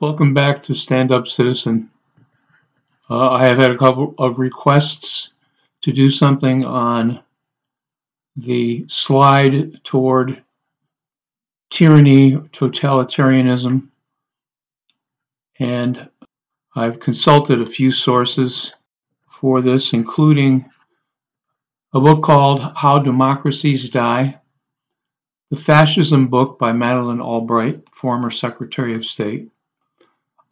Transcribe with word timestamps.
Welcome 0.00 0.32
back 0.32 0.62
to 0.62 0.74
Stand 0.74 1.12
Up 1.12 1.28
Citizen. 1.28 1.90
Uh, 3.10 3.32
I 3.32 3.46
have 3.46 3.58
had 3.58 3.70
a 3.70 3.76
couple 3.76 4.14
of 4.16 4.38
requests 4.38 5.34
to 5.82 5.92
do 5.92 6.08
something 6.08 6.64
on 6.64 7.20
the 8.34 8.86
slide 8.88 9.84
toward 9.84 10.42
tyranny, 11.68 12.32
totalitarianism, 12.32 13.88
and 15.58 16.08
I've 16.74 16.98
consulted 16.98 17.60
a 17.60 17.66
few 17.66 17.92
sources 17.92 18.74
for 19.28 19.60
this, 19.60 19.92
including 19.92 20.70
a 21.92 22.00
book 22.00 22.22
called 22.22 22.62
How 22.74 23.00
Democracies 23.00 23.90
Die, 23.90 24.40
the 25.50 25.56
Fascism 25.58 26.28
book 26.28 26.58
by 26.58 26.72
Madeleine 26.72 27.20
Albright, 27.20 27.82
former 27.92 28.30
Secretary 28.30 28.94
of 28.94 29.04
State, 29.04 29.50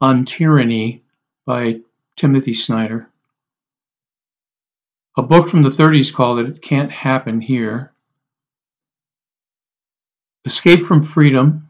On 0.01 0.25
Tyranny 0.25 1.03
by 1.45 1.81
Timothy 2.17 2.55
Snyder, 2.55 3.09
a 5.17 5.23
book 5.23 5.49
from 5.49 5.63
the 5.63 5.71
30s 5.71 6.15
called 6.15 6.39
It 6.39 6.63
Can't 6.63 6.93
Happen 6.93 7.41
Here, 7.41 7.93
Escape 10.45 10.83
from 10.83 11.03
Freedom, 11.03 11.69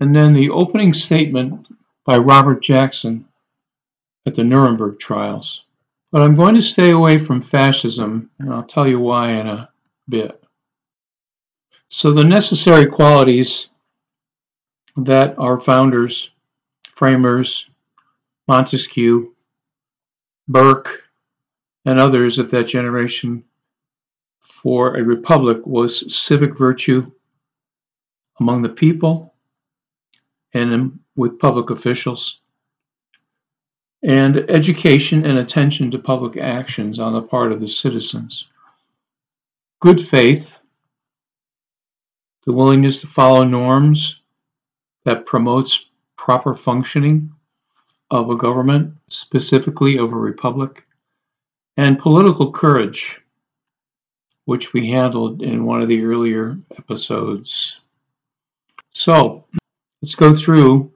and 0.00 0.14
then 0.14 0.32
the 0.32 0.50
opening 0.50 0.92
statement 0.92 1.68
by 2.04 2.16
Robert 2.16 2.60
Jackson 2.60 3.26
at 4.26 4.34
the 4.34 4.42
Nuremberg 4.42 4.98
trials. 4.98 5.62
But 6.10 6.22
I'm 6.22 6.34
going 6.34 6.56
to 6.56 6.62
stay 6.62 6.90
away 6.90 7.18
from 7.18 7.40
fascism, 7.40 8.30
and 8.40 8.52
I'll 8.52 8.64
tell 8.64 8.88
you 8.88 8.98
why 8.98 9.32
in 9.32 9.46
a 9.46 9.68
bit. 10.08 10.42
So, 11.88 12.12
the 12.12 12.24
necessary 12.24 12.86
qualities 12.86 13.70
that 14.96 15.38
our 15.38 15.60
founders, 15.60 16.30
framers, 16.94 17.68
Montesquieu, 18.46 19.34
Burke, 20.46 21.02
and 21.84 21.98
others 21.98 22.38
of 22.38 22.50
that 22.50 22.64
generation 22.64 23.44
for 24.40 24.96
a 24.96 25.02
republic 25.02 25.58
was 25.66 26.14
civic 26.16 26.56
virtue 26.56 27.10
among 28.38 28.62
the 28.62 28.68
people 28.68 29.34
and 30.52 31.00
with 31.16 31.38
public 31.38 31.70
officials, 31.70 32.40
and 34.02 34.48
education 34.48 35.26
and 35.26 35.38
attention 35.38 35.90
to 35.90 35.98
public 35.98 36.36
actions 36.36 36.98
on 36.98 37.12
the 37.12 37.22
part 37.22 37.50
of 37.50 37.60
the 37.60 37.68
citizens. 37.68 38.48
Good 39.80 40.00
faith, 40.00 40.60
the 42.46 42.52
willingness 42.52 43.00
to 43.00 43.06
follow 43.06 43.42
norms 43.42 44.20
that 45.04 45.26
promotes 45.26 45.90
proper 46.24 46.54
functioning 46.54 47.30
of 48.10 48.30
a 48.30 48.36
government, 48.36 48.94
specifically 49.10 49.98
of 49.98 50.10
a 50.10 50.16
republic, 50.16 50.86
and 51.76 51.98
political 51.98 52.50
courage, 52.50 53.20
which 54.46 54.72
we 54.72 54.88
handled 54.88 55.42
in 55.42 55.66
one 55.66 55.82
of 55.82 55.88
the 55.88 56.02
earlier 56.02 56.56
episodes. 56.78 57.76
So, 58.92 59.44
let's 60.00 60.14
go 60.14 60.32
through 60.32 60.90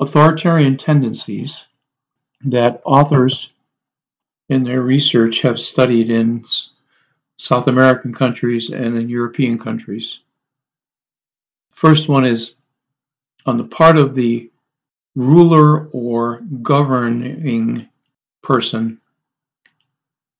authoritarian 0.00 0.78
tendencies 0.78 1.60
that 2.46 2.80
authors 2.86 3.52
in 4.48 4.64
their 4.64 4.80
research 4.80 5.42
have 5.42 5.60
studied 5.60 6.08
in 6.08 6.46
South 7.36 7.66
American 7.66 8.14
countries 8.14 8.70
and 8.70 8.96
in 8.96 9.10
European 9.10 9.58
countries. 9.58 10.20
First 11.70 12.08
one 12.08 12.24
is 12.24 12.54
on 13.46 13.56
the 13.56 13.64
part 13.64 13.96
of 13.96 14.14
the 14.14 14.50
ruler 15.14 15.88
or 15.88 16.40
governing 16.62 17.88
person, 18.42 19.00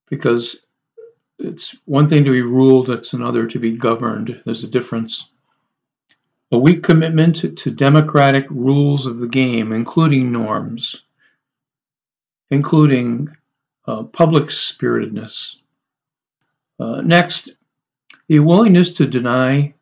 because 0.09 0.57
it's 1.39 1.75
one 1.87 2.07
thing 2.07 2.25
to 2.25 2.31
be 2.31 2.43
ruled, 2.43 2.91
it's 2.91 3.13
another 3.13 3.47
to 3.47 3.59
be 3.59 3.77
governed. 3.77 4.43
There's 4.45 4.65
a 4.65 4.69
difference. 4.69 5.31
A 6.53 6.59
weak 6.59 6.83
commitment 6.83 7.57
to 7.59 7.71
democratic 7.71 8.47
rules 8.51 9.07
of 9.07 9.19
the 9.19 9.29
game, 9.29 9.73
including 9.73 10.33
norms, 10.33 11.03
including 12.51 13.29
uh, 13.87 14.03
public 14.03 14.51
spiritedness. 14.51 15.57
Uh, 16.79 17.03
next, 17.03 17.51
the 18.29 18.41
willingness 18.41 18.95
to 18.95 19.07
deny 19.07 19.75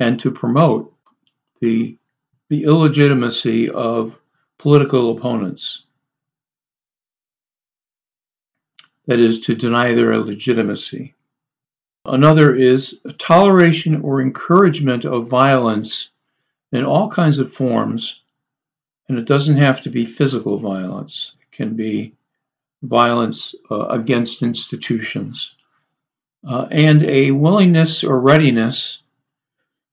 and 0.00 0.18
to 0.20 0.30
promote 0.30 0.94
the, 1.60 1.96
the 2.48 2.64
illegitimacy 2.64 3.68
of 3.70 4.14
political 4.58 5.16
opponents. 5.16 5.84
That 9.06 9.20
is, 9.20 9.40
to 9.40 9.54
deny 9.54 9.94
their 9.94 10.18
legitimacy. 10.18 11.14
Another 12.04 12.54
is 12.54 13.00
toleration 13.18 14.00
or 14.02 14.20
encouragement 14.20 15.04
of 15.04 15.28
violence 15.28 16.10
in 16.72 16.84
all 16.84 17.10
kinds 17.10 17.38
of 17.38 17.52
forms, 17.52 18.20
and 19.08 19.18
it 19.18 19.24
doesn't 19.24 19.56
have 19.56 19.80
to 19.82 19.90
be 19.90 20.04
physical 20.04 20.58
violence. 20.58 21.32
It 21.40 21.56
can 21.56 21.74
be 21.74 22.14
violence 22.82 23.54
uh, 23.70 23.86
against 23.88 24.42
institutions. 24.42 25.54
Uh, 26.48 26.66
and 26.70 27.02
a 27.04 27.30
willingness 27.30 28.04
or 28.04 28.20
readiness 28.20 29.02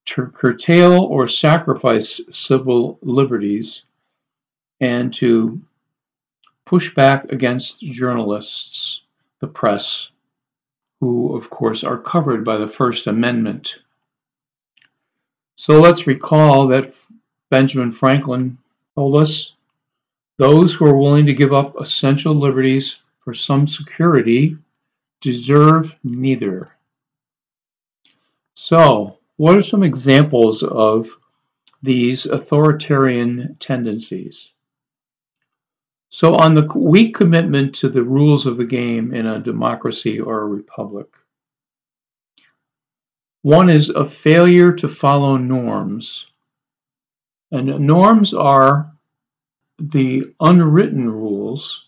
to 0.05 0.27
curtail 0.27 1.03
or 1.03 1.27
sacrifice 1.27 2.21
civil 2.29 2.99
liberties 3.01 3.83
and 4.79 5.13
to 5.13 5.61
push 6.65 6.93
back 6.93 7.25
against 7.31 7.81
journalists, 7.81 9.03
the 9.39 9.47
press, 9.47 10.11
who, 10.99 11.35
of 11.35 11.49
course, 11.49 11.83
are 11.83 11.97
covered 11.97 12.43
by 12.43 12.57
the 12.57 12.67
First 12.67 13.07
Amendment. 13.07 13.79
So 15.55 15.79
let's 15.79 16.07
recall 16.07 16.67
that 16.67 16.93
Benjamin 17.49 17.91
Franklin 17.91 18.57
told 18.95 19.17
us 19.21 19.55
those 20.37 20.73
who 20.73 20.85
are 20.85 20.97
willing 20.97 21.25
to 21.25 21.33
give 21.33 21.53
up 21.53 21.79
essential 21.79 22.33
liberties 22.33 22.97
for 23.23 23.33
some 23.33 23.67
security 23.67 24.57
deserve 25.21 25.95
neither. 26.03 26.71
So, 28.55 29.17
what 29.37 29.57
are 29.57 29.61
some 29.61 29.83
examples 29.83 30.63
of 30.63 31.09
these 31.83 32.25
authoritarian 32.25 33.57
tendencies? 33.59 34.51
So, 36.09 36.33
on 36.35 36.55
the 36.55 36.65
weak 36.75 37.13
commitment 37.13 37.75
to 37.75 37.89
the 37.89 38.03
rules 38.03 38.45
of 38.45 38.57
the 38.57 38.65
game 38.65 39.13
in 39.13 39.25
a 39.25 39.39
democracy 39.39 40.19
or 40.19 40.41
a 40.41 40.47
republic, 40.47 41.07
one 43.41 43.69
is 43.69 43.89
a 43.89 44.05
failure 44.05 44.71
to 44.73 44.87
follow 44.87 45.37
norms. 45.37 46.27
And 47.51 47.67
norms 47.85 48.33
are 48.33 48.91
the 49.77 50.33
unwritten 50.39 51.09
rules 51.09 51.85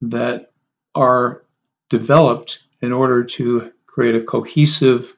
that 0.00 0.52
are 0.94 1.44
developed 1.90 2.60
in 2.80 2.92
order 2.92 3.22
to 3.22 3.70
create 3.86 4.14
a 4.14 4.24
cohesive 4.24 5.14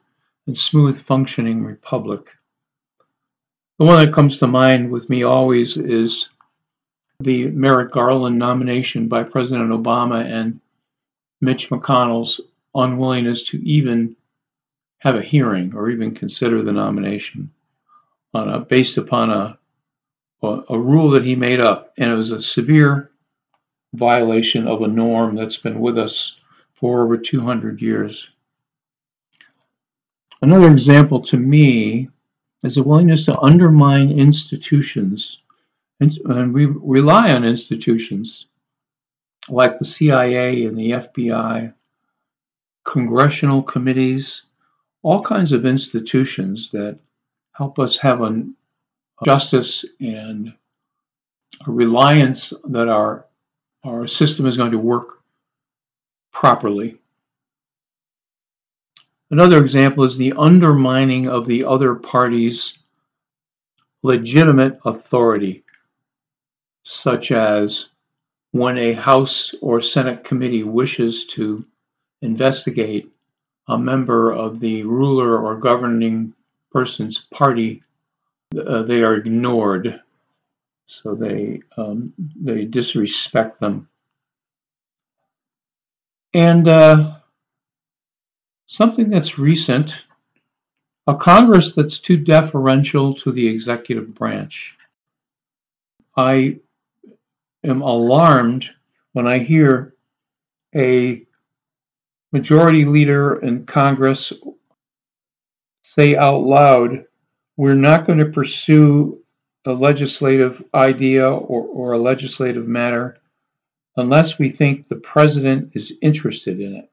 and 0.47 0.57
smooth 0.57 0.99
functioning 0.99 1.63
republic. 1.63 2.29
The 3.79 3.85
one 3.85 4.05
that 4.05 4.13
comes 4.13 4.37
to 4.37 4.47
mind 4.47 4.91
with 4.91 5.09
me 5.09 5.23
always 5.23 5.77
is 5.77 6.29
the 7.19 7.47
Merrick 7.47 7.91
Garland 7.91 8.37
nomination 8.37 9.07
by 9.07 9.23
President 9.23 9.71
Obama 9.71 10.23
and 10.25 10.59
Mitch 11.41 11.69
McConnell's 11.69 12.41
unwillingness 12.75 13.43
to 13.43 13.57
even 13.67 14.15
have 14.99 15.15
a 15.15 15.21
hearing 15.21 15.73
or 15.75 15.89
even 15.89 16.15
consider 16.15 16.61
the 16.61 16.71
nomination 16.71 17.51
on 18.33 18.49
a, 18.49 18.59
based 18.59 18.97
upon 18.97 19.29
a, 19.29 19.57
a 20.41 20.79
rule 20.79 21.11
that 21.11 21.25
he 21.25 21.35
made 21.35 21.59
up. 21.59 21.93
And 21.97 22.11
it 22.11 22.15
was 22.15 22.31
a 22.31 22.41
severe 22.41 23.11
violation 23.93 24.67
of 24.67 24.81
a 24.81 24.87
norm 24.87 25.35
that's 25.35 25.57
been 25.57 25.79
with 25.79 25.97
us 25.97 26.39
for 26.73 27.03
over 27.03 27.17
200 27.17 27.81
years. 27.81 28.27
Another 30.43 30.69
example 30.69 31.21
to 31.21 31.37
me 31.37 32.09
is 32.63 32.75
a 32.75 32.83
willingness 32.83 33.23
to 33.27 33.39
undermine 33.39 34.11
institutions 34.11 35.37
and 36.01 36.53
we 36.53 36.65
rely 36.65 37.31
on 37.31 37.45
institutions 37.45 38.47
like 39.47 39.79
the 39.79 39.85
CIA 39.85 40.65
and 40.65 40.77
the 40.77 40.91
FBI, 40.91 41.73
congressional 42.83 43.63
committees, 43.63 44.41
all 45.01 45.23
kinds 45.23 45.53
of 45.53 45.65
institutions 45.65 46.71
that 46.71 46.99
help 47.53 47.79
us 47.79 47.95
have 47.99 48.21
a 48.21 48.43
justice 49.23 49.85
and 50.01 50.53
a 51.65 51.71
reliance 51.71 52.51
that 52.65 52.89
our 52.89 53.25
our 53.85 54.07
system 54.07 54.45
is 54.45 54.57
going 54.57 54.71
to 54.71 54.77
work 54.77 55.19
properly. 56.33 56.99
Another 59.33 59.59
example 59.59 60.03
is 60.03 60.15
the 60.15 60.33
undermining 60.37 61.27
of 61.27 61.47
the 61.47 61.65
other 61.65 61.95
party's 61.95 62.77
legitimate 64.03 64.77
authority, 64.85 65.63
such 66.83 67.31
as 67.31 67.89
when 68.51 68.77
a 68.77 68.93
House 68.93 69.55
or 69.59 69.81
Senate 69.81 70.23
committee 70.23 70.61
wishes 70.61 71.25
to 71.29 71.65
investigate 72.21 73.11
a 73.67 73.75
member 73.75 74.31
of 74.31 74.59
the 74.59 74.83
ruler 74.83 75.39
or 75.39 75.57
governing 75.57 76.35
person's 76.71 77.17
party, 77.17 77.81
uh, 78.55 78.83
they 78.83 79.01
are 79.01 79.15
ignored. 79.15 79.99
So 80.85 81.15
they 81.15 81.63
um, 81.75 82.13
they 82.39 82.65
disrespect 82.65 83.59
them. 83.59 83.89
And 86.35 86.67
uh, 86.67 87.15
something 88.67 89.09
that's 89.09 89.37
recent, 89.37 89.95
a 91.07 91.15
Congress 91.15 91.73
that's 91.73 91.99
too 91.99 92.17
deferential 92.17 93.13
to 93.15 93.31
the 93.31 93.45
executive 93.45 94.13
branch. 94.13 94.75
I 96.15 96.57
am 97.63 97.81
alarmed 97.81 98.69
when 99.13 99.27
I 99.27 99.39
hear 99.39 99.95
a 100.75 101.25
majority 102.31 102.85
leader 102.85 103.39
in 103.39 103.65
Congress 103.65 104.33
say 105.83 106.15
out 106.15 106.43
loud, 106.43 107.05
we're 107.57 107.75
not 107.75 108.07
going 108.07 108.19
to 108.19 108.25
pursue 108.25 109.19
a 109.65 109.71
legislative 109.71 110.63
idea 110.73 111.29
or, 111.29 111.63
or 111.65 111.93
a 111.93 112.01
legislative 112.01 112.67
matter 112.67 113.19
unless 113.97 114.39
we 114.39 114.49
think 114.49 114.87
the 114.87 114.95
president 114.95 115.71
is 115.73 115.93
interested 116.01 116.59
in 116.59 116.75
it. 116.75 116.91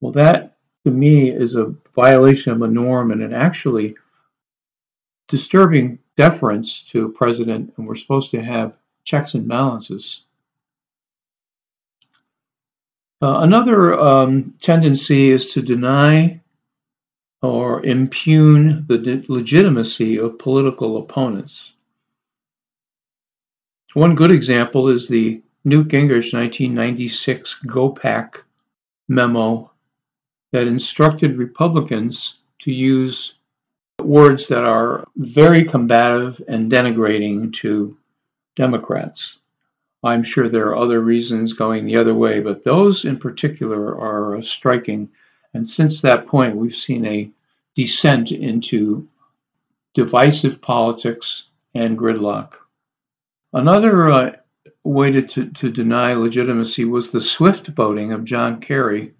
Well, 0.00 0.12
that 0.12 0.55
to 0.86 0.92
me 0.92 1.30
is 1.30 1.56
a 1.56 1.74
violation 1.96 2.52
of 2.52 2.62
a 2.62 2.68
norm 2.68 3.10
and 3.10 3.20
an 3.20 3.34
actually 3.34 3.96
disturbing 5.26 5.98
deference 6.16 6.80
to 6.80 7.06
a 7.06 7.08
president, 7.08 7.74
and 7.76 7.88
we're 7.88 7.96
supposed 7.96 8.30
to 8.30 8.40
have 8.40 8.72
checks 9.02 9.34
and 9.34 9.48
balances. 9.48 10.22
Uh, 13.20 13.40
another 13.40 13.98
um, 13.98 14.54
tendency 14.60 15.32
is 15.32 15.52
to 15.52 15.60
deny 15.60 16.40
or 17.42 17.84
impugn 17.84 18.86
the 18.86 19.24
legitimacy 19.26 20.20
of 20.20 20.38
political 20.38 20.98
opponents. 20.98 21.72
One 23.94 24.14
good 24.14 24.30
example 24.30 24.88
is 24.88 25.08
the 25.08 25.42
Newt 25.64 25.88
Gingrich 25.88 26.32
1996 26.32 27.56
GOPAC 27.66 28.36
memo 29.08 29.72
that 30.56 30.66
instructed 30.66 31.36
Republicans 31.36 32.38
to 32.60 32.72
use 32.72 33.34
words 34.02 34.48
that 34.48 34.64
are 34.64 35.06
very 35.16 35.62
combative 35.62 36.40
and 36.48 36.72
denigrating 36.72 37.52
to 37.52 37.94
Democrats. 38.56 39.36
I'm 40.02 40.24
sure 40.24 40.48
there 40.48 40.68
are 40.68 40.78
other 40.78 41.02
reasons 41.02 41.52
going 41.52 41.84
the 41.84 41.98
other 41.98 42.14
way, 42.14 42.40
but 42.40 42.64
those 42.64 43.04
in 43.04 43.18
particular 43.18 44.00
are 44.00 44.42
striking. 44.42 45.10
And 45.52 45.68
since 45.68 46.00
that 46.00 46.26
point, 46.26 46.56
we've 46.56 46.74
seen 46.74 47.04
a 47.04 47.30
descent 47.74 48.32
into 48.32 49.06
divisive 49.92 50.62
politics 50.62 51.48
and 51.74 51.98
gridlock. 51.98 52.52
Another 53.52 54.10
uh, 54.10 54.32
way 54.84 55.10
to, 55.10 55.20
to, 55.20 55.50
to 55.50 55.70
deny 55.70 56.14
legitimacy 56.14 56.86
was 56.86 57.10
the 57.10 57.20
swift 57.20 57.74
boating 57.74 58.12
of 58.12 58.24
John 58.24 58.58
Kerry. 58.58 59.12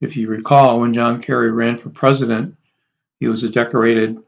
If 0.00 0.16
you 0.16 0.28
recall, 0.28 0.80
when 0.80 0.92
John 0.92 1.22
Kerry 1.22 1.50
ran 1.50 1.78
for 1.78 1.88
president, 1.88 2.54
he 3.18 3.28
was 3.28 3.44
a 3.44 3.48
decorated 3.48 4.18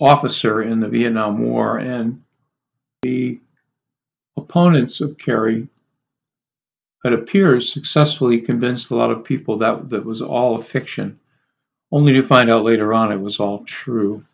officer 0.00 0.62
in 0.62 0.80
the 0.80 0.88
Vietnam 0.88 1.42
War, 1.42 1.78
and 1.78 2.22
the 3.02 3.40
opponents 4.36 5.00
of 5.00 5.18
Kerry, 5.18 5.66
it 7.04 7.12
appears, 7.12 7.72
successfully 7.72 8.40
convinced 8.40 8.90
a 8.90 8.96
lot 8.96 9.10
of 9.10 9.24
people 9.24 9.58
that 9.58 9.90
that 9.90 10.04
was 10.04 10.22
all 10.22 10.58
a 10.58 10.62
fiction, 10.62 11.18
only 11.90 12.12
to 12.12 12.22
find 12.22 12.48
out 12.48 12.64
later 12.64 12.94
on 12.94 13.10
it 13.10 13.20
was 13.20 13.40
all 13.40 13.64
true. 13.64 14.24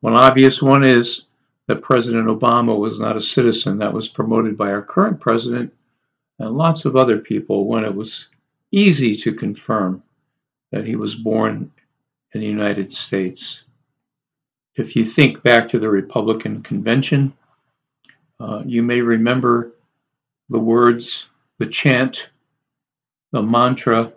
One 0.00 0.14
obvious 0.14 0.62
one 0.62 0.84
is 0.84 1.26
that 1.66 1.82
President 1.82 2.26
Obama 2.26 2.78
was 2.78 3.00
not 3.00 3.16
a 3.16 3.20
citizen 3.20 3.78
that 3.78 3.92
was 3.92 4.08
promoted 4.08 4.56
by 4.56 4.70
our 4.70 4.82
current 4.82 5.20
president 5.20 5.72
and 6.38 6.56
lots 6.56 6.84
of 6.84 6.96
other 6.96 7.18
people 7.18 7.66
when 7.66 7.84
it 7.84 7.94
was 7.94 8.28
easy 8.72 9.14
to 9.16 9.34
confirm 9.34 10.02
that 10.72 10.86
he 10.86 10.96
was 10.96 11.14
born 11.14 11.70
in 12.32 12.40
the 12.40 12.46
United 12.46 12.92
States. 12.92 13.62
If 14.74 14.96
you 14.96 15.04
think 15.04 15.42
back 15.42 15.68
to 15.68 15.78
the 15.78 15.90
Republican 15.90 16.62
convention, 16.62 17.34
uh, 18.40 18.62
you 18.64 18.82
may 18.82 19.00
remember 19.00 19.72
the 20.48 20.58
words, 20.58 21.26
the 21.58 21.66
chant, 21.66 22.30
the 23.32 23.42
mantra 23.42 24.12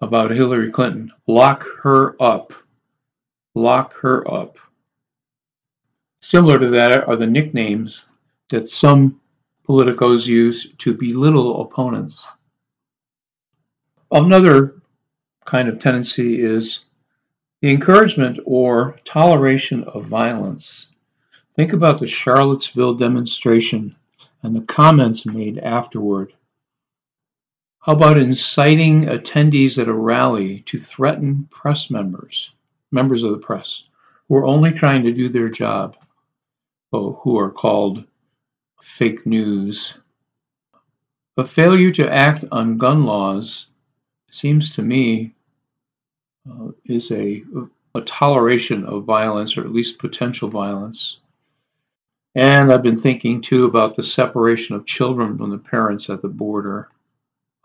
about 0.00 0.30
Hillary 0.30 0.70
Clinton 0.70 1.12
lock 1.26 1.66
her 1.82 2.20
up, 2.20 2.52
lock 3.54 3.94
her 4.00 4.28
up. 4.30 4.58
Similar 6.20 6.58
to 6.58 6.70
that 6.70 7.06
are 7.06 7.16
the 7.16 7.26
nicknames 7.26 8.08
that 8.48 8.68
some 8.68 9.20
politicos 9.68 10.26
use 10.26 10.72
to 10.78 10.92
belittle 10.94 11.62
opponents. 11.62 12.24
Another 14.14 14.74
kind 15.46 15.70
of 15.70 15.78
tendency 15.78 16.44
is 16.44 16.80
the 17.62 17.70
encouragement 17.70 18.38
or 18.44 19.00
toleration 19.06 19.84
of 19.84 20.04
violence. 20.04 20.88
Think 21.56 21.72
about 21.72 21.98
the 21.98 22.06
Charlottesville 22.06 22.92
demonstration 22.92 23.96
and 24.42 24.54
the 24.54 24.66
comments 24.66 25.24
made 25.24 25.56
afterward. 25.56 26.34
How 27.80 27.94
about 27.94 28.18
inciting 28.18 29.04
attendees 29.04 29.78
at 29.78 29.88
a 29.88 29.94
rally 29.94 30.60
to 30.66 30.76
threaten 30.76 31.48
press 31.50 31.90
members, 31.90 32.50
members 32.90 33.22
of 33.22 33.32
the 33.32 33.38
press, 33.38 33.84
who 34.28 34.34
are 34.36 34.44
only 34.44 34.72
trying 34.72 35.04
to 35.04 35.12
do 35.12 35.30
their 35.30 35.48
job, 35.48 35.96
who 36.90 37.38
are 37.38 37.50
called 37.50 38.04
fake 38.82 39.24
news? 39.24 39.94
A 41.38 41.46
failure 41.46 41.92
to 41.92 42.12
act 42.12 42.44
on 42.52 42.76
gun 42.76 43.04
laws 43.04 43.68
seems 44.32 44.74
to 44.74 44.82
me 44.82 45.32
uh, 46.50 46.68
is 46.86 47.12
a, 47.12 47.42
a 47.94 48.00
toleration 48.00 48.84
of 48.84 49.04
violence, 49.04 49.56
or 49.56 49.60
at 49.60 49.72
least 49.72 49.98
potential 49.98 50.48
violence. 50.48 51.18
And 52.34 52.72
I've 52.72 52.82
been 52.82 52.98
thinking 52.98 53.40
too 53.40 53.66
about 53.66 53.94
the 53.94 54.02
separation 54.02 54.74
of 54.74 54.86
children 54.86 55.36
from 55.36 55.50
the 55.50 55.58
parents 55.58 56.08
at 56.10 56.22
the 56.22 56.28
border. 56.28 56.88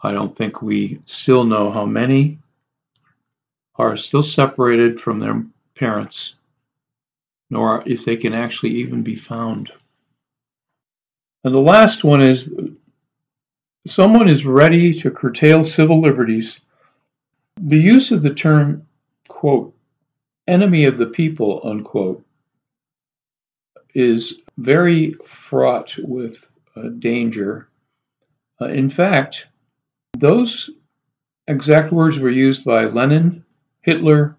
I 0.04 0.12
don't 0.12 0.36
think 0.36 0.62
we 0.62 1.02
still 1.06 1.44
know 1.44 1.72
how 1.72 1.86
many 1.86 2.38
are 3.76 3.96
still 3.96 4.24
separated 4.24 5.00
from 5.00 5.20
their 5.20 5.44
parents, 5.76 6.36
nor 7.50 7.82
if 7.86 8.04
they 8.04 8.18
can 8.18 8.34
actually 8.34 8.72
even 8.72 9.04
be 9.04 9.16
found. 9.16 9.72
And 11.44 11.54
the 11.54 11.60
last 11.60 12.04
one 12.04 12.22
is 12.22 12.54
someone 13.90 14.30
is 14.30 14.46
ready 14.46 14.94
to 14.94 15.12
curtail 15.12 15.64
civil 15.64 16.02
liberties. 16.02 16.60
The 17.60 17.78
use 17.78 18.12
of 18.12 18.22
the 18.22 18.34
term, 18.34 18.88
quote, 19.28 19.74
enemy 20.48 20.86
of 20.86 20.98
the 20.98 21.08
people, 21.08 21.62
unquote, 21.64 22.24
is 23.94 24.42
very 24.58 25.14
fraught 25.26 25.94
with 26.00 26.46
uh, 26.76 26.90
danger. 27.00 27.68
Uh, 28.62 28.68
in 28.68 28.90
fact, 28.90 29.48
those 30.18 30.70
exact 31.48 31.92
words 31.92 32.20
were 32.20 32.30
used 32.30 32.64
by 32.64 32.86
Lenin, 32.86 33.44
Hitler, 33.82 34.36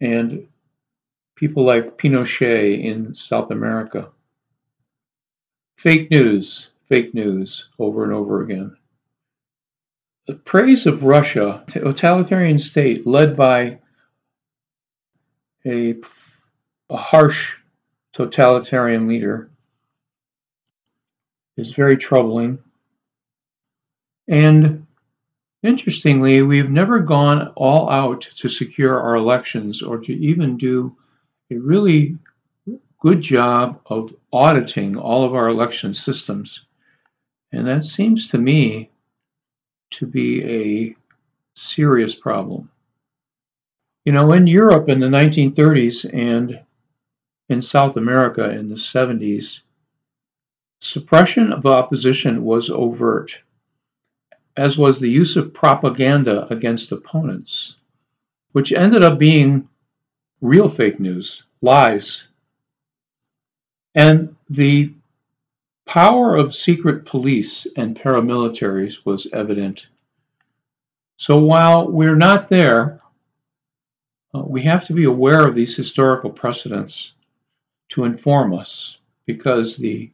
and 0.00 0.46
people 1.36 1.64
like 1.64 1.98
Pinochet 1.98 2.82
in 2.84 3.14
South 3.14 3.50
America. 3.50 4.08
Fake 5.76 6.10
news, 6.10 6.69
fake 6.90 7.14
news, 7.14 7.68
over 7.78 8.02
and 8.02 8.12
over 8.12 8.42
again. 8.42 8.76
The 10.26 10.34
praise 10.34 10.86
of 10.86 11.04
Russia, 11.04 11.64
totalitarian 11.70 12.58
state 12.58 13.06
led 13.06 13.36
by 13.36 13.78
a, 15.64 15.94
a 16.90 16.96
harsh 16.96 17.54
totalitarian 18.12 19.06
leader 19.06 19.50
is 21.56 21.72
very 21.72 21.96
troubling. 21.96 22.58
And 24.26 24.84
interestingly, 25.62 26.42
we've 26.42 26.70
never 26.70 26.98
gone 26.98 27.52
all 27.54 27.88
out 27.88 28.22
to 28.38 28.48
secure 28.48 29.00
our 29.00 29.14
elections 29.14 29.80
or 29.80 29.98
to 29.98 30.12
even 30.12 30.56
do 30.56 30.96
a 31.52 31.56
really 31.56 32.16
good 33.00 33.20
job 33.20 33.80
of 33.86 34.12
auditing 34.32 34.96
all 34.96 35.24
of 35.24 35.36
our 35.36 35.48
election 35.48 35.94
systems. 35.94 36.66
And 37.52 37.66
that 37.66 37.84
seems 37.84 38.28
to 38.28 38.38
me 38.38 38.90
to 39.90 40.06
be 40.06 40.44
a 40.44 40.96
serious 41.54 42.14
problem. 42.14 42.70
You 44.04 44.12
know, 44.12 44.32
in 44.32 44.46
Europe 44.46 44.88
in 44.88 45.00
the 45.00 45.08
1930s 45.08 46.04
and 46.12 46.60
in 47.48 47.60
South 47.60 47.96
America 47.96 48.50
in 48.50 48.68
the 48.68 48.76
70s, 48.76 49.60
suppression 50.80 51.52
of 51.52 51.66
opposition 51.66 52.44
was 52.44 52.70
overt, 52.70 53.38
as 54.56 54.78
was 54.78 54.98
the 54.98 55.10
use 55.10 55.36
of 55.36 55.52
propaganda 55.52 56.46
against 56.52 56.92
opponents, 56.92 57.76
which 58.52 58.72
ended 58.72 59.02
up 59.02 59.18
being 59.18 59.68
real 60.40 60.68
fake 60.68 60.98
news, 60.98 61.42
lies. 61.60 62.22
And 63.94 64.36
the 64.48 64.94
power 65.90 66.36
of 66.36 66.54
secret 66.54 67.04
police 67.04 67.66
and 67.76 67.98
paramilitaries 67.98 69.04
was 69.04 69.26
evident. 69.32 69.88
So 71.16 71.36
while 71.38 71.90
we're 71.90 72.14
not 72.14 72.48
there, 72.48 73.00
uh, 74.32 74.44
we 74.46 74.62
have 74.62 74.86
to 74.86 74.92
be 74.92 75.02
aware 75.02 75.44
of 75.44 75.56
these 75.56 75.74
historical 75.74 76.30
precedents 76.30 77.14
to 77.88 78.04
inform 78.04 78.54
us 78.54 78.98
because 79.26 79.76
the 79.76 80.08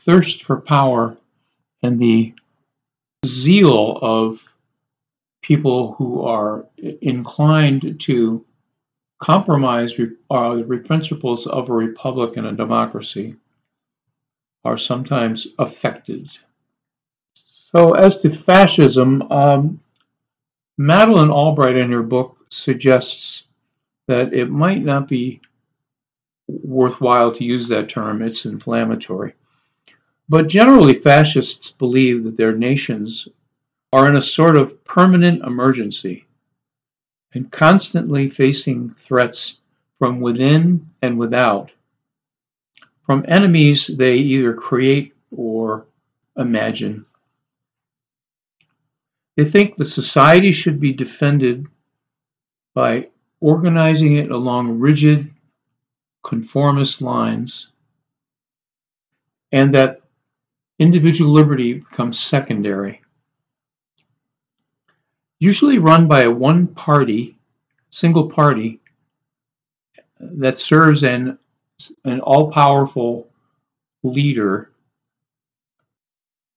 thirst 0.00 0.44
for 0.44 0.60
power 0.60 1.16
and 1.82 1.98
the 1.98 2.34
zeal 3.24 3.98
of 4.02 4.54
people 5.40 5.94
who 5.94 6.24
are 6.24 6.66
inclined 7.00 7.98
to 8.00 8.44
compromise 9.18 9.94
uh, 10.30 10.56
the 10.56 10.82
principles 10.84 11.46
of 11.46 11.70
a 11.70 11.72
republic 11.72 12.36
and 12.36 12.46
a 12.46 12.52
democracy 12.52 13.34
are 14.66 14.76
sometimes 14.76 15.46
affected. 15.58 16.28
So, 17.34 17.94
as 17.94 18.18
to 18.18 18.30
fascism, 18.30 19.22
um, 19.30 19.80
Madeleine 20.76 21.30
Albright 21.30 21.76
in 21.76 21.92
her 21.92 22.02
book 22.02 22.36
suggests 22.50 23.44
that 24.08 24.34
it 24.34 24.50
might 24.50 24.82
not 24.82 25.08
be 25.08 25.40
worthwhile 26.48 27.32
to 27.32 27.44
use 27.44 27.68
that 27.68 27.88
term, 27.88 28.22
it's 28.22 28.44
inflammatory. 28.44 29.34
But 30.28 30.48
generally, 30.48 30.94
fascists 30.94 31.70
believe 31.70 32.24
that 32.24 32.36
their 32.36 32.52
nations 32.52 33.28
are 33.92 34.08
in 34.08 34.16
a 34.16 34.22
sort 34.22 34.56
of 34.56 34.84
permanent 34.84 35.44
emergency 35.44 36.26
and 37.32 37.50
constantly 37.52 38.28
facing 38.28 38.90
threats 38.90 39.58
from 39.98 40.20
within 40.20 40.90
and 41.02 41.18
without, 41.18 41.70
from 43.06 43.24
enemies 43.28 43.86
they 43.86 44.14
either 44.14 44.52
create 44.52 45.14
or 45.30 45.86
imagine. 46.36 47.06
They 49.36 49.44
think 49.44 49.76
the 49.76 49.84
society 49.84 50.50
should 50.50 50.80
be 50.80 50.92
defended 50.92 51.66
by 52.74 53.08
organizing 53.40 54.16
it 54.16 54.30
along 54.30 54.80
rigid, 54.80 55.30
conformist 56.24 57.00
lines, 57.00 57.68
and 59.52 59.72
that 59.74 60.00
individual 60.78 61.32
liberty 61.32 61.74
becomes 61.74 62.18
secondary. 62.18 63.02
Usually 65.38 65.78
run 65.78 66.08
by 66.08 66.24
a 66.24 66.30
one 66.30 66.66
party, 66.66 67.36
single 67.90 68.28
party, 68.28 68.80
that 70.18 70.58
serves 70.58 71.02
an, 71.02 71.38
an 72.04 72.20
all 72.20 72.50
powerful 72.50 73.28
leader. 74.02 74.70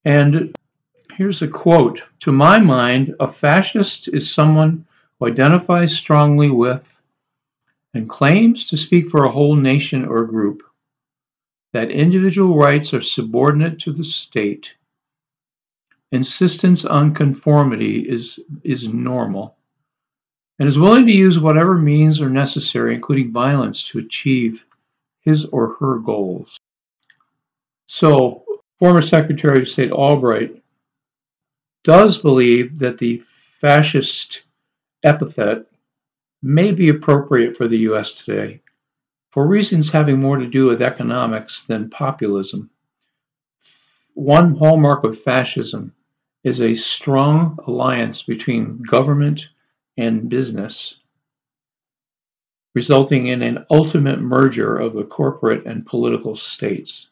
And 0.05 0.55
here's 1.13 1.41
a 1.41 1.47
quote 1.47 2.01
To 2.21 2.31
my 2.31 2.59
mind, 2.59 3.15
a 3.19 3.29
fascist 3.29 4.07
is 4.09 4.33
someone 4.33 4.85
who 5.19 5.27
identifies 5.27 5.95
strongly 5.95 6.49
with 6.49 6.93
and 7.93 8.09
claims 8.09 8.65
to 8.67 8.77
speak 8.77 9.09
for 9.09 9.25
a 9.25 9.31
whole 9.31 9.55
nation 9.55 10.05
or 10.05 10.23
group, 10.25 10.63
that 11.73 11.91
individual 11.91 12.55
rights 12.55 12.93
are 12.93 13.01
subordinate 13.01 13.79
to 13.79 13.91
the 13.91 14.03
state. 14.03 14.73
Insistence 16.11 16.85
on 16.85 17.13
conformity 17.13 18.07
is, 18.07 18.39
is 18.63 18.88
normal, 18.88 19.57
and 20.59 20.67
is 20.67 20.79
willing 20.79 21.05
to 21.05 21.11
use 21.11 21.39
whatever 21.39 21.77
means 21.77 22.21
are 22.21 22.29
necessary, 22.29 22.95
including 22.95 23.31
violence, 23.31 23.83
to 23.83 23.99
achieve 23.99 24.65
his 25.29 25.45
or 25.45 25.75
her 25.79 26.00
goals. 26.00 26.57
So, 27.88 28.43
former 28.79 29.01
Secretary 29.01 29.62
of 29.62 29.69
State 29.69 29.91
Albright 29.91 30.62
does 31.83 32.17
believe 32.17 32.79
that 32.79 32.98
the 32.98 33.21
fascist 33.25 34.43
epithet 35.03 35.65
may 36.41 36.71
be 36.71 36.89
appropriate 36.89 37.55
for 37.55 37.67
the 37.67 37.79
US 37.89 38.12
today 38.12 38.62
for 39.31 39.48
reasons 39.48 39.91
having 39.91 40.19
more 40.19 40.38
to 40.38 40.48
do 40.48 40.65
with 40.65 40.81
economics 40.81 41.63
than 41.67 41.89
populism. 41.89 42.69
One 44.13 44.55
hallmark 44.55 45.03
of 45.03 45.21
fascism 45.21 45.93
is 46.43 46.62
a 46.62 46.74
strong 46.75 47.57
alliance 47.67 48.21
between 48.21 48.81
government 48.89 49.50
and 49.98 50.29
business, 50.29 51.00
resulting 52.75 53.27
in 53.27 53.41
an 53.41 53.65
ultimate 53.69 54.21
merger 54.21 54.77
of 54.77 54.93
the 54.93 55.03
corporate 55.03 55.65
and 55.65 55.85
political 55.85 56.35
states. 56.35 57.07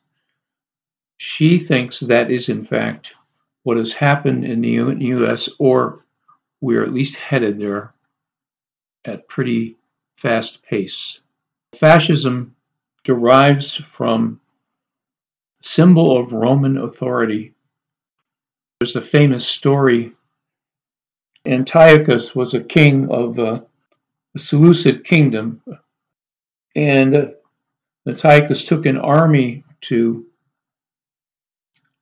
She 1.17 1.59
thinks 1.59 1.99
that 2.01 2.29
is, 2.29 2.49
in 2.49 2.63
fact, 2.63 3.13
what 3.63 3.77
has 3.77 3.93
happened 3.93 4.45
in 4.45 4.61
the 4.61 4.73
US, 5.15 5.49
or 5.59 6.05
we're 6.61 6.83
at 6.83 6.93
least 6.93 7.15
headed 7.15 7.59
there 7.59 7.93
at 9.05 9.27
pretty 9.27 9.77
fast 10.17 10.63
pace. 10.63 11.19
Fascism 11.75 12.55
derives 13.03 13.75
from 13.75 14.39
symbol 15.61 16.17
of 16.17 16.33
Roman 16.33 16.77
authority. 16.77 17.53
There's 18.79 18.95
a 18.95 19.01
famous 19.01 19.45
story. 19.45 20.13
Antiochus 21.45 22.35
was 22.35 22.53
a 22.53 22.63
king 22.63 23.09
of 23.09 23.39
uh, 23.39 23.61
the 24.37 24.43
Seleucid 24.43 25.03
kingdom, 25.03 25.63
and 26.75 27.33
Antiochus 28.07 28.65
took 28.65 28.85
an 28.85 28.99
army 28.99 29.63
to 29.81 30.27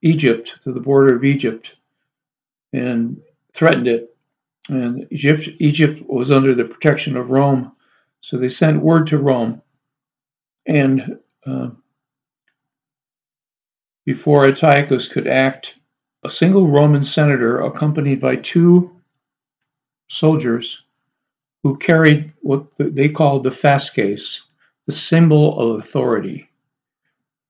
Egypt, 0.01 0.55
to 0.63 0.73
the 0.73 0.81
border 0.81 1.15
of 1.15 1.23
Egypt, 1.23 1.71
and 2.73 3.21
threatened 3.53 3.87
it. 3.87 4.13
And 4.67 5.07
Egypt, 5.11 5.47
Egypt 5.59 6.01
was 6.09 6.29
under 6.29 6.53
the 6.53 6.65
protection 6.65 7.15
of 7.15 7.29
Rome, 7.29 7.71
so 8.19 8.37
they 8.37 8.49
sent 8.49 8.81
word 8.81 9.07
to 9.07 9.17
Rome. 9.17 9.61
And 10.65 11.17
uh, 11.47 11.69
before 14.05 14.45
Antiochus 14.45 15.07
could 15.07 15.27
act, 15.27 15.75
a 16.25 16.29
single 16.29 16.67
Roman 16.67 17.03
senator, 17.03 17.61
accompanied 17.61 18.19
by 18.19 18.35
two 18.35 18.91
soldiers 20.09 20.81
who 21.65 21.75
carried 21.77 22.31
what 22.43 22.63
they 22.77 23.09
called 23.09 23.43
the 23.43 23.49
fasces, 23.49 24.43
the 24.85 24.93
symbol 24.93 25.59
of 25.59 25.79
authority, 25.79 26.47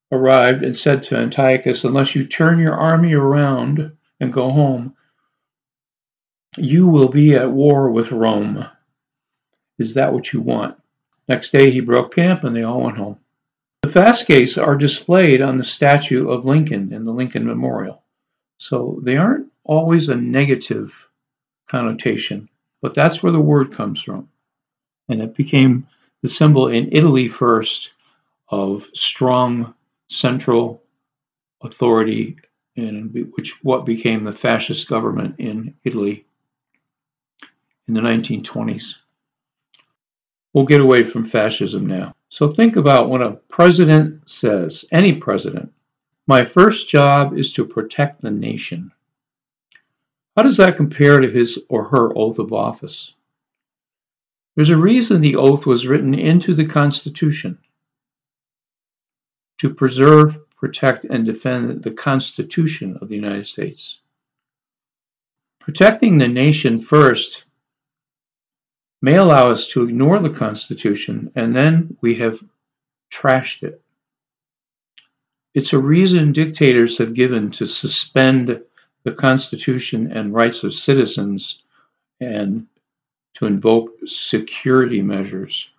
arrived 0.09 0.63
and 0.63 0.77
said 0.77 1.03
to 1.03 1.17
Antiochus, 1.17 1.83
Unless 1.83 2.15
you 2.15 2.25
turn 2.25 2.57
your 2.57 2.75
army 2.75 3.13
around 3.13 3.91
and 4.21 4.31
go 4.31 4.49
home, 4.51 4.95
you 6.55 6.87
will 6.87 7.09
be 7.09 7.35
at 7.35 7.51
war 7.51 7.91
with 7.91 8.13
Rome. 8.13 8.65
Is 9.79 9.95
that 9.95 10.13
what 10.13 10.31
you 10.31 10.39
want? 10.39 10.81
Next 11.27 11.51
day 11.51 11.69
he 11.69 11.81
broke 11.81 12.15
camp 12.15 12.45
and 12.45 12.55
they 12.55 12.63
all 12.63 12.83
went 12.83 12.95
home. 12.95 13.17
The 13.81 13.89
fasces 13.89 14.57
are 14.57 14.77
displayed 14.77 15.41
on 15.41 15.57
the 15.57 15.65
statue 15.65 16.29
of 16.29 16.45
Lincoln 16.45 16.93
in 16.93 17.03
the 17.03 17.11
Lincoln 17.11 17.45
Memorial. 17.45 18.01
So 18.59 19.01
they 19.03 19.17
aren't 19.17 19.47
always 19.65 20.07
a 20.07 20.15
negative 20.15 21.09
connotation, 21.69 22.47
but 22.85 22.93
that's 22.93 23.23
where 23.23 23.31
the 23.31 23.39
word 23.39 23.73
comes 23.73 23.99
from. 23.99 24.29
And 25.09 25.19
it 25.19 25.33
became 25.33 25.87
the 26.21 26.27
symbol 26.27 26.67
in 26.67 26.89
Italy 26.91 27.27
first 27.27 27.89
of 28.49 28.87
strong 28.93 29.73
central 30.07 30.83
authority, 31.63 32.37
and 32.77 33.11
which 33.33 33.55
what 33.63 33.87
became 33.87 34.23
the 34.23 34.33
fascist 34.33 34.87
government 34.87 35.39
in 35.39 35.73
Italy 35.83 36.27
in 37.87 37.95
the 37.95 38.01
1920s. 38.01 38.93
We'll 40.53 40.65
get 40.65 40.79
away 40.79 41.05
from 41.05 41.25
fascism 41.25 41.87
now. 41.87 42.13
So 42.29 42.53
think 42.53 42.75
about 42.75 43.09
when 43.09 43.23
a 43.23 43.31
president 43.31 44.29
says, 44.29 44.85
any 44.91 45.13
president, 45.13 45.73
my 46.27 46.45
first 46.45 46.87
job 46.87 47.35
is 47.35 47.51
to 47.53 47.65
protect 47.65 48.21
the 48.21 48.29
nation. 48.29 48.91
How 50.35 50.43
does 50.43 50.57
that 50.57 50.75
compare 50.75 51.19
to 51.19 51.31
his 51.31 51.59
or 51.69 51.85
her 51.85 52.15
oath 52.17 52.39
of 52.39 52.51
office? 52.51 53.13
There's 54.55 54.69
a 54.69 54.77
reason 54.77 55.21
the 55.21 55.35
oath 55.35 55.65
was 55.65 55.87
written 55.87 56.13
into 56.13 56.53
the 56.53 56.65
Constitution 56.65 57.57
to 59.59 59.69
preserve, 59.69 60.37
protect, 60.57 61.05
and 61.05 61.25
defend 61.25 61.83
the 61.83 61.91
Constitution 61.91 62.97
of 63.01 63.07
the 63.07 63.15
United 63.15 63.47
States. 63.47 63.99
Protecting 65.59 66.17
the 66.17 66.27
nation 66.27 66.79
first 66.79 67.45
may 69.01 69.15
allow 69.15 69.49
us 69.49 69.67
to 69.67 69.83
ignore 69.83 70.19
the 70.19 70.29
Constitution, 70.29 71.31
and 71.35 71.55
then 71.55 71.97
we 72.01 72.15
have 72.15 72.43
trashed 73.11 73.63
it. 73.63 73.81
It's 75.53 75.73
a 75.73 75.79
reason 75.79 76.33
dictators 76.33 76.97
have 76.97 77.13
given 77.13 77.51
to 77.51 77.65
suspend 77.65 78.61
the 79.05 79.11
Constitution 79.11 80.11
and 80.11 80.33
rights 80.33 80.63
of 80.63 80.73
citizens 80.73 81.61
and 82.19 82.65
to 83.35 83.45
invoke 83.45 83.91
security 84.05 85.01
measures. 85.01 85.69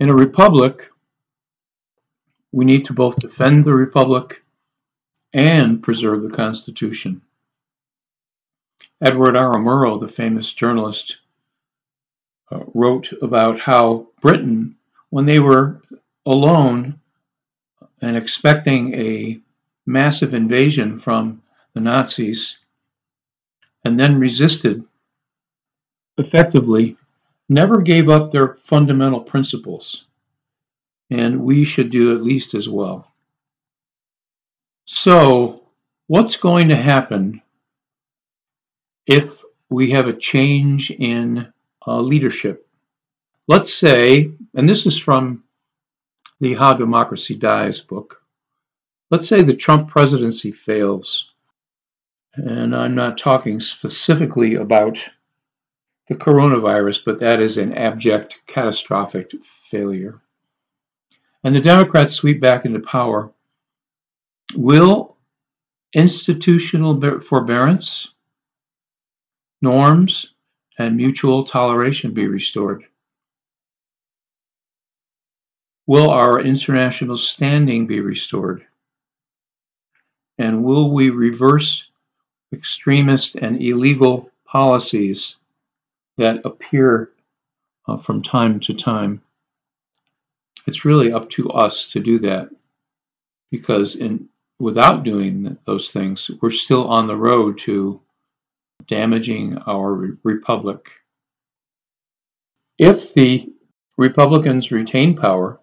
In 0.00 0.08
a 0.08 0.14
republic, 0.14 0.90
we 2.50 2.64
need 2.64 2.86
to 2.86 2.94
both 2.94 3.16
defend 3.16 3.64
the 3.64 3.74
republic 3.74 4.42
and 5.34 5.82
preserve 5.82 6.22
the 6.22 6.30
Constitution. 6.30 7.20
Edward 9.04 9.36
R. 9.36 9.54
Murrow, 9.54 10.00
the 10.00 10.08
famous 10.08 10.50
journalist, 10.50 11.18
uh, 12.50 12.60
wrote 12.72 13.12
about 13.20 13.60
how 13.60 14.06
Britain, 14.22 14.76
when 15.10 15.26
they 15.26 15.40
were 15.40 15.82
alone 16.24 16.98
and 18.00 18.16
expecting 18.16 18.94
a 18.94 19.40
massive 19.86 20.34
invasion 20.34 20.98
from 20.98 21.42
the 21.74 21.80
Nazis, 21.80 22.58
and 23.84 23.98
then 23.98 24.18
resisted 24.18 24.84
effectively, 26.18 26.96
never 27.48 27.80
gave 27.80 28.08
up 28.08 28.30
their 28.30 28.54
fundamental 28.64 29.20
principles. 29.20 30.06
And 31.10 31.40
we 31.40 31.64
should 31.64 31.90
do 31.90 32.14
at 32.14 32.22
least 32.22 32.54
as 32.54 32.68
well. 32.68 33.12
So, 34.86 35.62
what's 36.06 36.36
going 36.36 36.68
to 36.68 36.76
happen 36.76 37.42
if 39.06 39.42
we 39.70 39.90
have 39.90 40.08
a 40.08 40.16
change 40.16 40.90
in 40.90 41.52
uh, 41.86 42.00
leadership? 42.00 42.66
Let's 43.46 43.72
say, 43.72 44.30
and 44.54 44.68
this 44.68 44.86
is 44.86 44.96
from 44.96 45.44
the 46.40 46.54
How 46.54 46.72
Democracy 46.72 47.34
Dies 47.34 47.80
book, 47.80 48.22
let's 49.10 49.28
say 49.28 49.42
the 49.42 49.54
Trump 49.54 49.88
presidency 49.88 50.52
fails. 50.52 51.30
And 52.34 52.74
I'm 52.74 52.94
not 52.94 53.18
talking 53.18 53.60
specifically 53.60 54.56
about 54.56 54.98
the 56.08 56.14
coronavirus, 56.14 57.04
but 57.04 57.20
that 57.20 57.40
is 57.40 57.56
an 57.56 57.72
abject, 57.74 58.36
catastrophic 58.46 59.30
failure. 59.42 60.20
And 61.44 61.54
the 61.54 61.60
Democrats 61.60 62.14
sweep 62.14 62.40
back 62.40 62.64
into 62.64 62.80
power 62.80 63.32
Will 64.54 65.16
institutional 65.94 67.20
forbearance, 67.20 68.08
norms, 69.62 70.34
and 70.78 70.96
mutual 70.96 71.44
toleration 71.44 72.12
be 72.12 72.26
restored? 72.26 72.84
Will 75.86 76.10
our 76.10 76.40
international 76.40 77.16
standing 77.16 77.86
be 77.86 78.00
restored? 78.00 78.66
And 80.38 80.64
will 80.64 80.92
we 80.92 81.10
reverse 81.10 81.88
extremist 82.52 83.36
and 83.36 83.60
illegal 83.60 84.30
policies 84.46 85.36
that 86.16 86.44
appear 86.44 87.10
uh, 87.86 87.96
from 87.98 88.22
time 88.22 88.60
to 88.60 88.74
time? 88.74 89.22
It's 90.66 90.84
really 90.84 91.12
up 91.12 91.30
to 91.30 91.50
us 91.50 91.86
to 91.92 92.00
do 92.00 92.18
that 92.20 92.48
because 93.50 93.96
in 93.96 94.28
without 94.58 95.02
doing 95.02 95.58
those 95.66 95.90
things, 95.90 96.30
we're 96.40 96.50
still 96.50 96.88
on 96.88 97.06
the 97.06 97.16
road 97.16 97.58
to 97.58 98.00
damaging 98.86 99.58
our 99.66 100.16
republic. 100.22 100.90
If 102.78 103.14
the 103.14 103.52
Republicans 103.96 104.72
retain 104.72 105.16
power, 105.16 105.60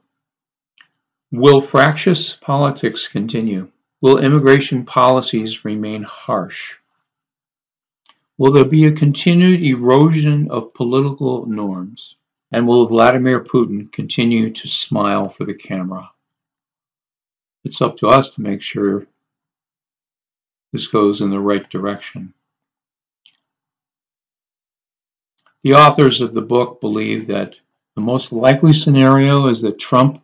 will 1.31 1.61
fractious 1.61 2.33
politics 2.33 3.07
continue? 3.07 3.69
Will 4.01 4.17
immigration 4.17 4.83
policies 4.83 5.63
remain 5.63 6.01
harsh? 6.01 6.73
Will 8.39 8.51
there 8.51 8.65
be 8.65 8.85
a 8.85 8.91
continued 8.91 9.61
erosion 9.61 10.49
of 10.49 10.73
political 10.73 11.45
norms? 11.45 12.15
And 12.51 12.67
will 12.67 12.87
Vladimir 12.87 13.43
Putin 13.43 13.91
continue 13.91 14.49
to 14.51 14.67
smile 14.67 15.29
for 15.29 15.45
the 15.45 15.53
camera? 15.53 16.09
It's 17.63 17.81
up 17.81 17.97
to 17.97 18.07
us 18.07 18.29
to 18.31 18.41
make 18.41 18.63
sure 18.63 19.05
this 20.73 20.87
goes 20.87 21.21
in 21.21 21.29
the 21.29 21.39
right 21.39 21.69
direction. 21.69 22.33
The 25.63 25.73
authors 25.73 26.21
of 26.21 26.33
the 26.33 26.41
book 26.41 26.81
believe 26.81 27.27
that 27.27 27.53
the 27.93 28.01
most 28.01 28.31
likely 28.31 28.73
scenario 28.73 29.47
is 29.47 29.61
that 29.61 29.77
Trump 29.77 30.23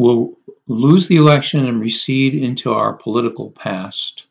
will 0.00 0.38
lose 0.66 1.08
the 1.08 1.16
election 1.16 1.66
and 1.66 1.78
recede 1.78 2.34
into 2.34 2.72
our 2.72 2.94
political 2.94 3.50
past. 3.50 4.24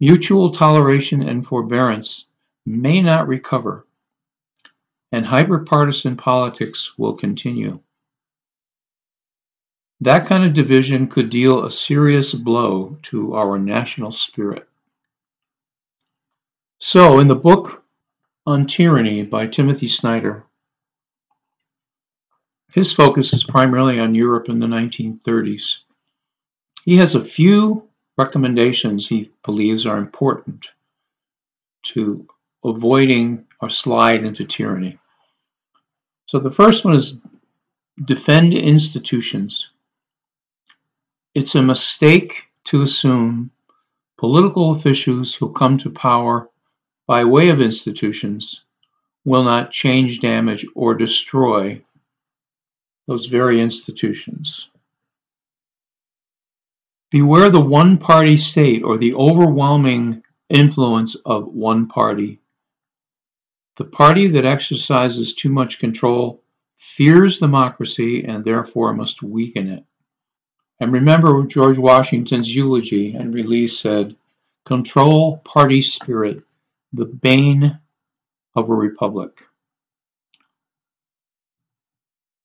Mutual 0.00 0.50
toleration 0.50 1.20
and 1.20 1.46
forbearance 1.46 2.24
may 2.64 3.02
not 3.02 3.28
recover, 3.28 3.86
and 5.12 5.26
hyperpartisan 5.26 6.16
politics 6.16 6.96
will 6.96 7.12
continue. 7.12 7.78
That 10.00 10.26
kind 10.26 10.44
of 10.44 10.54
division 10.54 11.08
could 11.08 11.28
deal 11.28 11.66
a 11.66 11.70
serious 11.70 12.32
blow 12.32 12.96
to 13.10 13.34
our 13.34 13.58
national 13.58 14.12
spirit. 14.12 14.66
So, 16.78 17.20
in 17.20 17.28
the 17.28 17.34
book 17.34 17.84
on 18.46 18.66
Tyranny 18.66 19.22
by 19.22 19.48
Timothy 19.48 19.88
Snyder, 19.88 20.45
his 22.76 22.92
focus 22.92 23.32
is 23.32 23.42
primarily 23.42 23.98
on 23.98 24.14
Europe 24.14 24.50
in 24.50 24.58
the 24.58 24.66
1930s. 24.66 25.78
He 26.84 26.98
has 26.98 27.14
a 27.14 27.24
few 27.24 27.88
recommendations 28.18 29.06
he 29.06 29.30
believes 29.46 29.86
are 29.86 29.96
important 29.96 30.68
to 31.84 32.28
avoiding 32.62 33.46
a 33.62 33.70
slide 33.70 34.24
into 34.24 34.44
tyranny. 34.44 34.98
So 36.26 36.38
the 36.38 36.50
first 36.50 36.84
one 36.84 36.94
is 36.94 37.18
defend 38.04 38.52
institutions. 38.52 39.70
It's 41.34 41.54
a 41.54 41.62
mistake 41.62 42.42
to 42.64 42.82
assume 42.82 43.52
political 44.18 44.72
officials 44.72 45.34
who 45.34 45.50
come 45.54 45.78
to 45.78 45.88
power 45.88 46.50
by 47.06 47.24
way 47.24 47.48
of 47.48 47.62
institutions 47.62 48.64
will 49.24 49.44
not 49.44 49.70
change, 49.70 50.20
damage, 50.20 50.66
or 50.74 50.94
destroy 50.94 51.80
those 53.06 53.26
very 53.26 53.60
institutions. 53.60 54.68
Beware 57.10 57.50
the 57.50 57.60
one 57.60 57.98
party 57.98 58.36
state 58.36 58.82
or 58.82 58.98
the 58.98 59.14
overwhelming 59.14 60.22
influence 60.48 61.14
of 61.14 61.46
one 61.46 61.86
party. 61.86 62.40
The 63.76 63.84
party 63.84 64.28
that 64.28 64.44
exercises 64.44 65.34
too 65.34 65.50
much 65.50 65.78
control 65.78 66.42
fears 66.78 67.38
democracy 67.38 68.24
and 68.24 68.44
therefore 68.44 68.92
must 68.92 69.22
weaken 69.22 69.68
it. 69.68 69.84
And 70.80 70.92
remember 70.92 71.46
George 71.46 71.78
Washington's 71.78 72.54
eulogy 72.54 73.14
and 73.14 73.32
release 73.32 73.78
said, 73.78 74.16
Control 74.64 75.38
party 75.38 75.80
spirit, 75.80 76.42
the 76.92 77.06
bane 77.06 77.78
of 78.54 78.68
a 78.68 78.74
republic. 78.74 79.44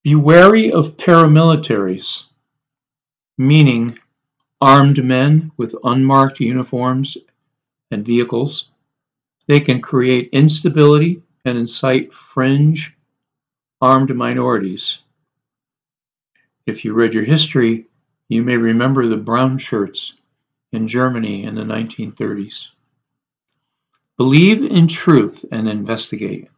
Be 0.04 0.16
wary 0.16 0.72
of 0.72 0.98
paramilitaries, 0.98 2.24
meaning 3.38 4.00
armed 4.60 5.04
men 5.04 5.52
with 5.58 5.76
unmarked 5.84 6.40
uniforms 6.40 7.18
and 7.92 8.04
vehicles. 8.04 8.70
They 9.48 9.60
can 9.60 9.80
create 9.80 10.30
instability 10.34 11.22
and 11.46 11.58
incite 11.58 12.12
fringe 12.12 12.96
armed 13.80 14.16
minorities. 14.16 15.00
If 16.66 16.84
you 16.84 16.94
read 16.94 17.14
your 17.14 17.24
history, 17.24 17.86
you 18.28 18.42
may 18.42 18.58
remember 18.58 19.08
the 19.08 19.18
brown 19.18 19.60
shirts 19.60 20.14
in 20.72 20.88
Germany 20.88 21.44
in 21.44 21.54
the 21.54 21.64
1930s. 21.64 22.70
Believe 24.18 24.64
in 24.64 24.88
truth 24.88 25.46
and 25.52 25.70
investigate. 25.70 26.50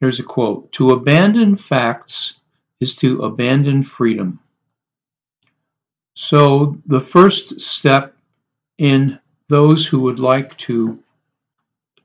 Here's 0.00 0.20
a 0.20 0.24
quote 0.24 0.72
To 0.72 0.90
abandon 0.90 1.56
facts 1.56 2.34
is 2.80 2.94
to 2.96 3.22
abandon 3.22 3.82
freedom. 3.82 4.40
So, 6.14 6.78
the 6.86 7.00
first 7.00 7.60
step 7.60 8.16
in 8.76 9.18
those 9.48 9.86
who 9.86 10.00
would 10.00 10.18
like 10.18 10.56
to 10.58 11.02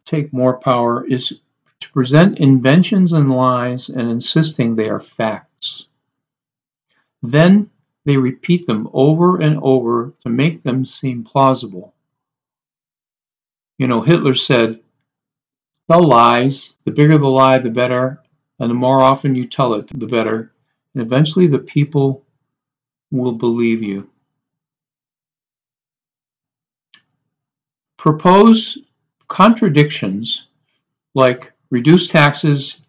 take 0.05 0.33
more 0.33 0.59
power 0.59 1.05
is 1.05 1.39
to 1.81 1.91
present 1.91 2.39
inventions 2.39 3.13
and 3.13 3.29
lies 3.29 3.89
and 3.89 4.09
insisting 4.09 4.75
they 4.75 4.89
are 4.89 4.99
facts. 4.99 5.85
Then 7.21 7.69
they 8.05 8.17
repeat 8.17 8.65
them 8.65 8.89
over 8.93 9.39
and 9.41 9.59
over 9.61 10.13
to 10.23 10.29
make 10.29 10.63
them 10.63 10.85
seem 10.85 11.23
plausible. 11.23 11.93
You 13.77 13.87
know, 13.87 14.01
Hitler 14.01 14.33
said, 14.33 14.79
Tell 15.91 16.03
lies, 16.03 16.75
the 16.85 16.91
bigger 16.91 17.17
the 17.17 17.27
lie, 17.27 17.59
the 17.59 17.69
better, 17.69 18.21
and 18.59 18.69
the 18.69 18.75
more 18.75 19.01
often 19.01 19.35
you 19.35 19.47
tell 19.47 19.73
it, 19.73 19.87
the 19.99 20.07
better. 20.07 20.53
And 20.93 21.03
eventually 21.03 21.47
the 21.47 21.59
people 21.59 22.25
will 23.11 23.33
believe 23.33 23.83
you. 23.83 24.09
Propose 27.97 28.77
contradictions 29.27 30.47
like 31.15 31.51
reduce 31.69 32.07
taxes 32.07 32.83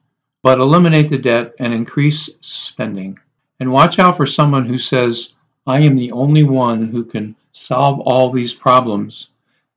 but 0.44 0.60
eliminate 0.60 1.08
the 1.08 1.16
debt 1.16 1.54
and 1.58 1.72
increase 1.72 2.28
spending. 2.42 3.18
And 3.60 3.72
watch 3.72 3.98
out 3.98 4.14
for 4.14 4.26
someone 4.26 4.66
who 4.66 4.76
says, 4.76 5.32
I 5.66 5.80
am 5.80 5.96
the 5.96 6.12
only 6.12 6.42
one 6.44 6.88
who 6.88 7.02
can 7.02 7.34
solve 7.52 7.98
all 8.00 8.30
these 8.30 8.52
problems, 8.52 9.30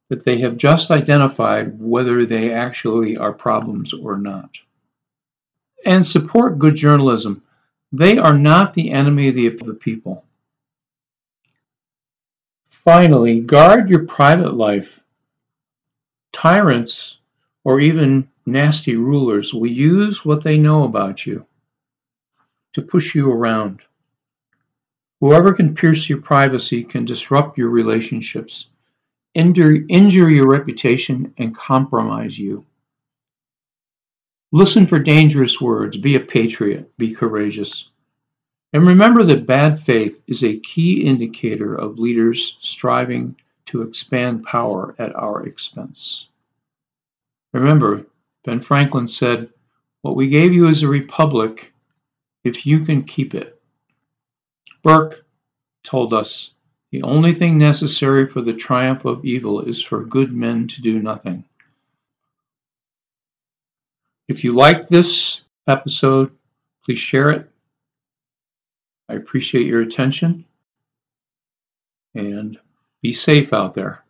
that 0.09 0.23
they 0.23 0.39
have 0.39 0.57
just 0.57 0.91
identified 0.91 1.79
whether 1.79 2.25
they 2.25 2.53
actually 2.53 3.17
are 3.17 3.33
problems 3.33 3.93
or 3.93 4.17
not. 4.17 4.57
And 5.85 6.05
support 6.05 6.59
good 6.59 6.75
journalism. 6.75 7.43
They 7.91 8.17
are 8.17 8.37
not 8.37 8.73
the 8.73 8.91
enemy 8.91 9.29
of 9.47 9.59
the 9.59 9.73
people. 9.73 10.23
Finally, 12.69 13.41
guard 13.41 13.89
your 13.89 14.05
private 14.05 14.53
life. 14.53 14.99
Tyrants 16.31 17.17
or 17.63 17.79
even 17.81 18.29
nasty 18.45 18.95
rulers 18.95 19.53
will 19.53 19.67
use 19.67 20.23
what 20.23 20.43
they 20.43 20.57
know 20.57 20.85
about 20.85 21.25
you 21.25 21.45
to 22.73 22.81
push 22.81 23.13
you 23.13 23.29
around. 23.29 23.81
Whoever 25.19 25.53
can 25.53 25.75
pierce 25.75 26.07
your 26.07 26.21
privacy 26.21 26.83
can 26.83 27.03
disrupt 27.03 27.57
your 27.57 27.69
relationships, 27.69 28.67
injure, 29.37 29.77
injure 29.87 30.29
your 30.29 30.49
reputation, 30.49 31.33
and 31.37 31.55
compromise 31.55 32.37
you. 32.37 32.65
Listen 34.51 34.87
for 34.87 34.99
dangerous 34.99 35.61
words. 35.61 35.97
Be 35.97 36.15
a 36.15 36.19
patriot. 36.19 36.91
Be 36.97 37.13
courageous. 37.13 37.89
And 38.73 38.85
remember 38.85 39.23
that 39.23 39.45
bad 39.45 39.79
faith 39.79 40.21
is 40.27 40.43
a 40.43 40.59
key 40.59 41.05
indicator 41.05 41.75
of 41.75 41.99
leaders 41.99 42.57
striving 42.59 43.35
to 43.67 43.81
expand 43.81 44.43
power 44.43 44.95
at 44.97 45.15
our 45.15 45.45
expense. 45.45 46.29
Remember, 47.53 48.05
Ben 48.43 48.59
Franklin 48.59 49.07
said, 49.07 49.49
What 50.01 50.15
we 50.15 50.27
gave 50.27 50.53
you 50.53 50.67
is 50.67 50.83
a 50.83 50.87
republic 50.87 51.73
if 52.43 52.65
you 52.65 52.85
can 52.85 53.03
keep 53.03 53.35
it. 53.35 53.61
Burke 54.83 55.25
told 55.83 56.13
us, 56.13 56.53
The 56.91 57.03
only 57.03 57.33
thing 57.33 57.57
necessary 57.57 58.27
for 58.27 58.41
the 58.41 58.53
triumph 58.53 59.05
of 59.05 59.25
evil 59.25 59.61
is 59.61 59.81
for 59.81 60.05
good 60.05 60.33
men 60.33 60.67
to 60.69 60.81
do 60.81 60.99
nothing. 60.99 61.43
If 64.27 64.43
you 64.43 64.53
like 64.53 64.87
this 64.87 65.41
episode, 65.67 66.31
please 66.85 66.99
share 66.99 67.31
it. 67.31 67.49
I 69.09 69.15
appreciate 69.15 69.65
your 69.65 69.81
attention 69.81 70.45
and 72.15 72.57
be 73.01 73.13
safe 73.13 73.53
out 73.53 73.73
there. 73.73 74.03